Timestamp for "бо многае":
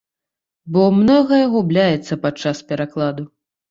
0.77-1.43